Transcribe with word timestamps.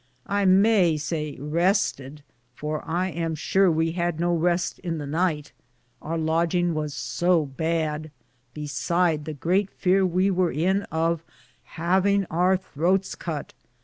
I 0.25 0.45
may 0.45 0.97
say 0.97 1.35
rested, 1.39 2.23
for 2.55 2.83
I 2.89 3.09
am 3.09 3.35
sure 3.35 3.69
we 3.69 3.91
had 3.91 4.19
no 4.19 4.33
reste 4.35 4.79
in 4.79 4.97
the 4.97 5.05
nyghte, 5.05 5.51
our 6.01 6.17
lodginge 6.17 6.73
was 6.73 6.95
so 6.95 7.45
bade, 7.45 8.09
be 8.55 8.65
side 8.65 9.25
the 9.25 9.33
greate 9.35 9.69
feare 9.69 10.03
we 10.03 10.31
wear 10.31 10.49
in 10.49 10.81
of 10.91 11.23
haveinge 11.75 12.25
our 12.31 12.57
throtes 12.57 13.13
cutt. 13.15 13.53